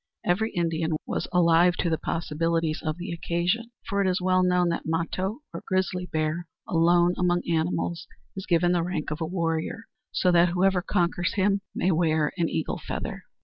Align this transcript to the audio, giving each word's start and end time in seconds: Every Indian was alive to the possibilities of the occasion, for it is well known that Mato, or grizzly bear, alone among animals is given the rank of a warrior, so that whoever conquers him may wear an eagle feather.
Every 0.25 0.49
Indian 0.53 0.95
was 1.05 1.27
alive 1.31 1.75
to 1.75 1.87
the 1.91 1.99
possibilities 1.99 2.81
of 2.83 2.97
the 2.97 3.11
occasion, 3.11 3.69
for 3.87 4.01
it 4.01 4.07
is 4.07 4.19
well 4.19 4.41
known 4.41 4.69
that 4.69 4.87
Mato, 4.87 5.41
or 5.53 5.61
grizzly 5.67 6.07
bear, 6.07 6.47
alone 6.67 7.13
among 7.19 7.43
animals 7.47 8.07
is 8.35 8.47
given 8.47 8.71
the 8.71 8.81
rank 8.81 9.11
of 9.11 9.21
a 9.21 9.27
warrior, 9.27 9.83
so 10.11 10.31
that 10.31 10.49
whoever 10.49 10.81
conquers 10.81 11.35
him 11.35 11.61
may 11.75 11.91
wear 11.91 12.31
an 12.35 12.49
eagle 12.49 12.79
feather. 12.83 13.25